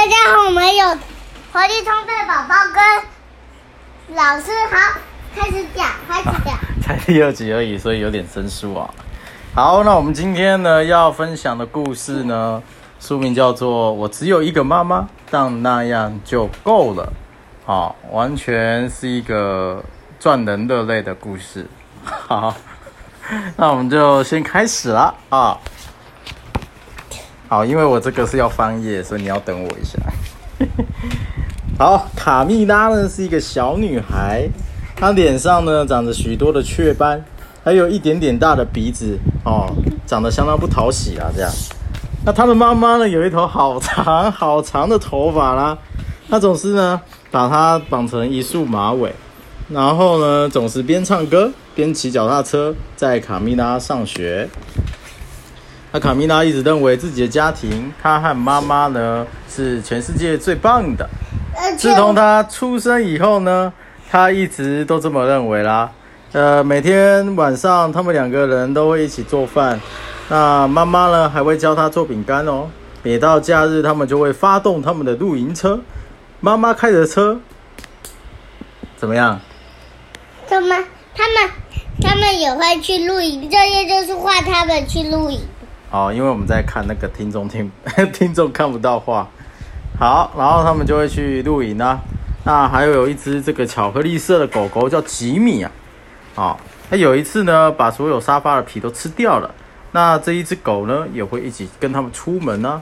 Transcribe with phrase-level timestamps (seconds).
[0.00, 0.86] 大家好，我们有
[1.52, 4.98] 活力充沛宝宝跟老师好，
[5.36, 6.58] 开始讲，开始讲。
[6.80, 8.88] 才第二集而已，所以有点生疏啊。
[9.54, 12.62] 好，那我们今天呢要分享的故事呢，
[12.98, 17.04] 书名叫做《我只有一个妈妈，但那样就够了》。
[17.66, 19.84] 好，完全是一个
[20.18, 21.68] 赚人热泪的故事。
[22.06, 22.56] 好，
[23.54, 25.58] 那我们就先开始了啊。
[27.50, 29.98] 好，因为我这个是要翻页，所以你要等我一下。
[31.76, 34.48] 好，卡蜜拉呢是一个小女孩，
[34.94, 37.24] 她脸上呢长着许多的雀斑，
[37.64, 39.68] 还有一点点大的鼻子哦，
[40.06, 41.26] 长得相当不讨喜啊。
[41.34, 41.50] 这样，
[42.24, 45.76] 那她的妈妈呢有一头好长好长的头发啦，
[46.28, 47.00] 她总是呢
[47.32, 49.12] 把它绑成一束马尾，
[49.68, 54.48] 然后呢总是边唱歌边骑脚踏车载卡蜜拉上学。
[55.92, 61.08] 那卡米拉一直认为自己的家庭，她和妈妈呢是全世界最棒的。
[61.76, 63.72] 自从她出生以后呢，
[64.08, 65.90] 她一直都这么认为啦。
[66.32, 69.80] 呃，每天晚上他们两个人都会一起做饭。
[70.28, 72.68] 那妈妈呢还会教她做饼干哦。
[73.02, 75.80] 每到假日，他们就会发动他们的露营车。
[76.38, 77.40] 妈妈开着车，
[78.96, 79.40] 怎么样？
[80.48, 80.84] 他们
[81.16, 81.50] 他们
[82.00, 85.40] 他们也会去露营，这些就是画他们去露营。
[85.90, 87.70] 哦，因为我们在看那个听众听
[88.12, 89.28] 听众看不到画。
[89.98, 91.98] 好，然后他们就会去露营啊。
[92.44, 95.70] 那还有有一只这个巧克力色的狗狗叫吉米啊。
[96.36, 96.56] 哦，
[96.88, 99.54] 它有一次呢，把所有沙发的皮都吃掉了。
[99.92, 102.80] 那这一只狗呢，也会一起跟他们出门呢、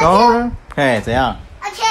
[0.00, 1.36] 然后呢，哎，怎样？
[1.60, 1.82] 而且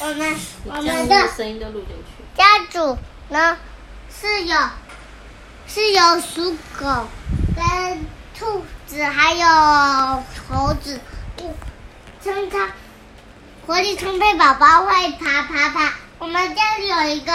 [0.00, 2.24] 我们我们的声音都录进去。
[2.34, 3.56] 家主呢
[4.10, 4.56] 是有
[5.68, 6.86] 是有属狗
[7.54, 7.64] 跟
[8.40, 9.46] 兔子还有
[10.48, 10.98] 猴子，
[11.42, 11.44] 嗯，
[12.24, 12.68] 常常
[13.66, 15.92] 活力充沛宝宝会爬爬爬。
[16.18, 17.30] 我们家里有一个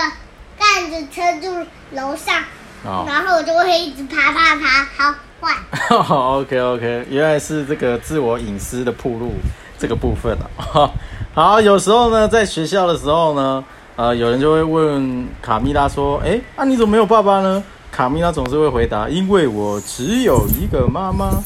[0.58, 2.42] 杆子撑住楼上，
[2.83, 5.55] 哦然后我就会一直爬爬爬，好坏。
[5.99, 9.33] OK OK，原来是这个自我隐私的铺路
[9.77, 10.89] 这个部分啊。
[11.36, 13.64] 好，有时候呢，在学校的时候呢，
[13.95, 17.64] 呃，有人就会问卡蜜拉说：“哎，啊，你怎么没有爸爸呢？”
[17.95, 21.42] 卡蜜拉总是会回答：“因为我只有一个妈妈。”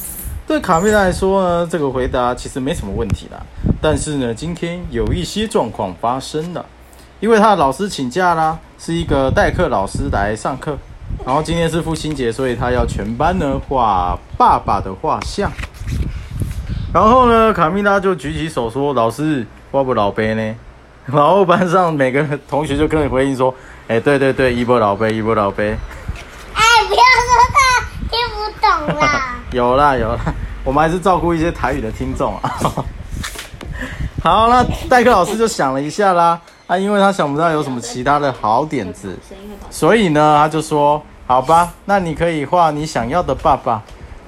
[0.48, 3.40] 对卡蜜拉来说呢，这个回答其实没什么问题啦。
[3.80, 6.66] 但是呢，今天有一些状况发生了，
[7.20, 10.76] 因为他的老师请假啦，是一个代课老师来上课。
[11.24, 15.52] 然后今天是父亲节，所以他要全班呢画爸爸的画像。
[16.92, 20.56] 然后呢，卡蜜拉就举起手说：“老师，我不老杯呢。
[21.06, 23.54] ”然后班上每个同学就跟着回应说
[23.88, 25.76] ：“哎，对对对，一波老杯，一波老杯。
[29.51, 30.19] 有啦有啦，
[30.63, 32.53] 我们还是照顾一些台语的听众啊。
[34.22, 39.18] 好，那代课老师就想了一下啦，啊，因为他想不到有什么其他的好点子，
[39.69, 43.81] 所以呢，他就说：“好吧，那你可以画你想要的爸爸。”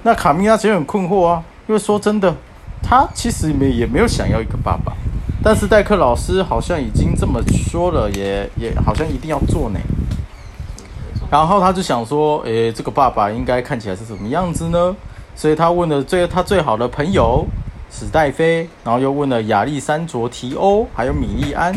[0.04, 2.34] 那卡米拉其实很困惑啊，因为说真的，
[2.82, 4.94] 他其实没也没有想要一个爸爸，
[5.44, 9.80] 但是代课老师好像已经这么说了，也也好像一定要做呢。
[11.32, 14.94] 然后他就想说：“诶，这个爸爸应该看起来是什么样子呢？”
[15.34, 17.46] 所以他问了最他最好的朋友
[17.90, 21.74] 史黛菲，然后又问了亚历山卓提欧，还有米利安。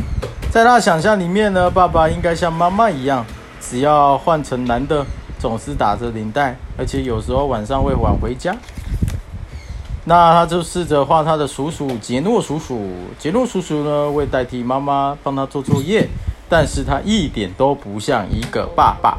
[0.51, 3.25] 在他想象里面呢，爸爸应该像妈妈一样，
[3.61, 5.07] 只要换成男的，
[5.39, 8.57] 总是打着领带，而且有时候晚上会晚回家。
[10.05, 16.09] 那他就试着画他的叔叔杰诺叔叔，杰诺叔叔呢会代替妈妈帮他做作业，
[16.49, 19.17] 但是他一点都不像一个爸爸。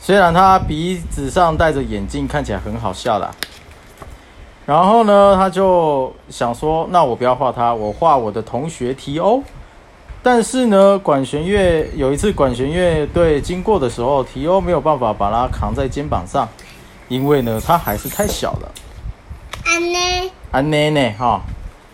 [0.00, 3.30] 虽然他鼻子上戴着眼镜，看起来很好笑啦。
[4.64, 9.42] 然后呢，他就想说，那我不要画他，我画我的同学提欧。
[10.22, 16.48] 但是呢，管弦乐有一次管弦乐队经过的时候，提欧没有办法把他扛在肩膀上，
[17.08, 18.72] 因为呢，他还是太小了。
[19.64, 19.98] 安呢？
[20.50, 21.40] 啊，奶奶哈，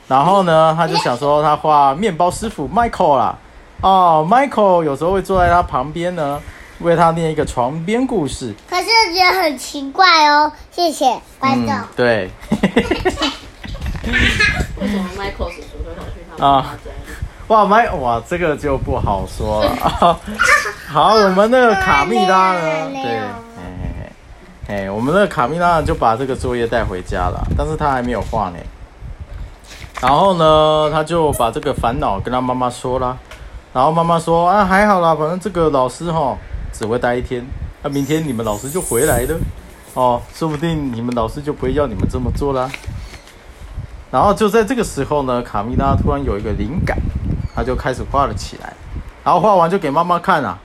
[0.08, 3.38] 然后呢，他就想说他画面包师傅 Michael 啦，
[3.80, 6.40] 哦，Michael 有时候会坐在他旁边呢，
[6.80, 8.54] 为他念一个床边故事。
[8.68, 10.52] 可是觉得很奇怪哦。
[10.70, 11.74] 谢谢观众。
[11.74, 12.30] 嗯，对，
[14.80, 16.76] 为什么 Michael 叔叔会跑去他啊？
[17.48, 20.18] 哇麦哇，这个就不好说了。
[20.88, 22.60] 好，我们那个卡蜜拉呢？
[22.90, 23.10] 对，嘿
[23.80, 23.88] 嘿
[24.66, 28.58] 嘿，嘿，我们那个卡蜜拉就把这个作业带回家了，但是他还没有画呢。
[30.00, 33.16] 然后呢，他就把这个烦恼跟他妈妈说啦。
[33.72, 36.36] 然后妈妈说啊，还好啦，反正这个老师哈
[36.78, 37.44] 只会待一天，
[37.82, 39.38] 那、明天你们老师就回来了，
[39.94, 42.70] 哦，说不定你们老师就不会要你们这么做啦。
[44.10, 46.98] 然后就在这个时候呢，卡米拉突然有一个灵感，
[47.54, 48.72] 她就开始画了起来。
[49.24, 50.58] 然后画完就给妈妈看啊，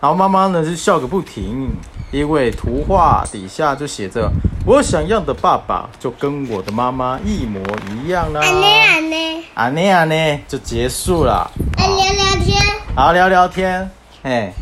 [0.00, 1.68] 然后妈妈呢就笑个不停，
[2.10, 4.28] 因为图画底下就写着
[4.66, 7.60] “我想要的爸爸就跟我的妈妈一模
[7.92, 8.40] 一样啦”。
[8.42, 11.48] 安内安内，啊那样呢就结束了。
[11.76, 12.56] 来聊聊天。
[12.96, 13.88] 好，聊聊天。
[14.22, 14.52] 哎，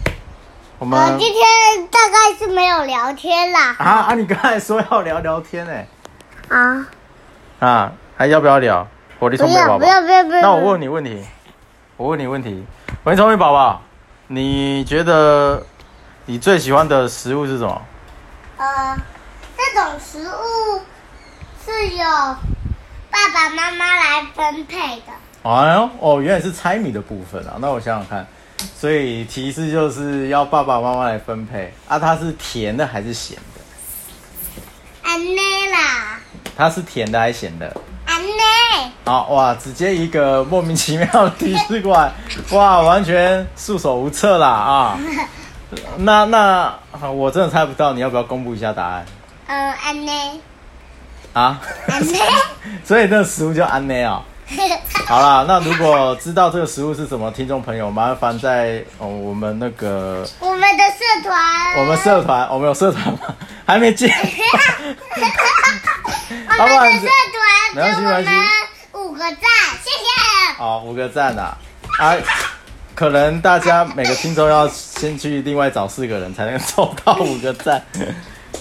[0.78, 1.42] 我们我今天
[1.90, 3.74] 大概是没有聊天啦。
[3.78, 5.88] 啊啊，你刚才说要聊聊天哎，
[6.50, 6.86] 啊，
[7.60, 8.86] 啊，还要不要聊？
[9.18, 9.78] 火力聪明宝宝。
[9.78, 10.42] 不要不要不要。
[10.42, 11.24] 那我问你问题，
[11.96, 12.62] 我问你问题，
[13.02, 13.80] 火力聪明宝宝，
[14.26, 15.64] 你觉得
[16.26, 17.82] 你最喜欢的食物是什么？
[18.58, 18.96] 呃，
[19.56, 20.82] 这种食物
[21.64, 22.04] 是由
[23.10, 25.12] 爸爸妈妈来分配的。
[25.42, 27.56] 哎呦，哦，原来是猜谜的部分啊。
[27.60, 28.26] 那我想想看，
[28.78, 31.98] 所以提示就是要爸爸妈妈来分配啊。
[31.98, 33.60] 它是甜的还是咸的？
[35.02, 36.18] 安内啦，
[36.56, 37.74] 它是甜的还是咸的？
[38.06, 42.12] 安内，好哇，直接一个莫名其妙的提示过来，
[42.50, 44.98] 哇，完全束手无策啦啊！
[45.98, 46.38] 那那
[46.92, 49.04] 啊我真的猜不到，你要不要公布一下答案
[49.48, 50.40] 嗯，安内，
[51.32, 51.60] 啊？
[51.88, 52.18] 安内。
[52.84, 54.22] 所以那个食物叫安内啊。
[55.06, 63.18] 好啦，那如果知道这个食物是什么，听众朋友麻烦在哦我们那个我们的社团，我们社团，我们有社团吗？
[63.66, 64.08] 还没进。
[66.58, 67.44] 我们的社团
[67.74, 68.24] 给我们
[68.92, 69.40] 五个赞，
[69.82, 70.52] 谢谢。
[70.56, 71.58] 好，五个赞啊！
[71.98, 72.14] 啊，
[72.94, 77.84] 可能大家每个听众要先去另外找四个人才能凑到五个赞。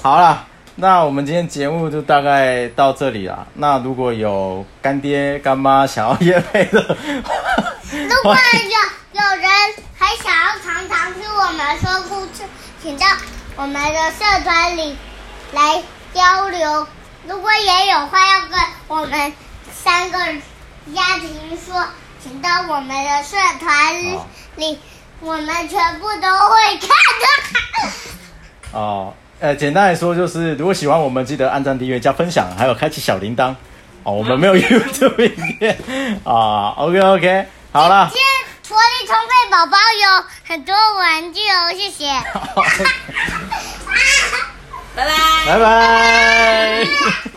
[0.02, 0.46] 好啦，
[0.78, 3.48] 那我们今天节目就大概到这里啦。
[3.54, 9.50] 那如果有干爹干妈想要约配的，如果有有人
[9.98, 12.44] 还想要常常听我们说故事，
[12.84, 13.06] 请到
[13.56, 14.98] 我们的社团里
[15.54, 15.82] 来
[16.14, 16.88] 交流。
[17.26, 19.34] 如果也有话要跟我们
[19.74, 20.18] 三个
[20.94, 21.86] 家庭说，
[22.22, 24.28] 请到我们的社团好
[24.58, 24.78] 里，
[25.22, 26.90] 我们全部都会看
[27.22, 27.92] 的。
[28.78, 33.54] 哦，呃，简单来说就是，如果喜欢我们，记得按赞、订阅、加分享，还有开启小铃铛。
[34.04, 35.78] 哦，我们没有 YouTube 影片
[36.24, 36.70] 啊。
[36.78, 38.10] OK OK，好了。
[38.12, 38.26] 今天
[38.70, 42.06] 活力充沛宝宝有很多玩具哦，谢谢。
[44.96, 45.12] 拜拜。
[45.46, 46.86] 拜拜。